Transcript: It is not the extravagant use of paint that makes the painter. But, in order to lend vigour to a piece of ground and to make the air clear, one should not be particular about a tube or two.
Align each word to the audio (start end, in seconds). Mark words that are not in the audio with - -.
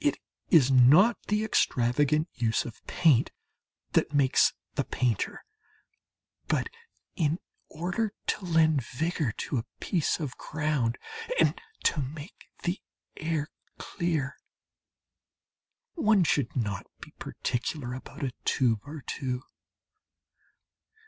It 0.00 0.18
is 0.48 0.72
not 0.72 1.16
the 1.28 1.44
extravagant 1.44 2.28
use 2.34 2.64
of 2.64 2.84
paint 2.88 3.30
that 3.92 4.12
makes 4.12 4.52
the 4.74 4.82
painter. 4.82 5.44
But, 6.48 6.68
in 7.14 7.38
order 7.68 8.12
to 8.26 8.44
lend 8.44 8.82
vigour 8.84 9.30
to 9.30 9.58
a 9.58 9.64
piece 9.78 10.18
of 10.18 10.36
ground 10.36 10.98
and 11.38 11.54
to 11.84 12.00
make 12.02 12.48
the 12.64 12.80
air 13.16 13.46
clear, 13.78 14.40
one 15.94 16.24
should 16.24 16.56
not 16.56 16.86
be 17.00 17.12
particular 17.20 17.94
about 17.94 18.24
a 18.24 18.32
tube 18.44 18.80
or 18.84 19.02
two. 19.06 19.44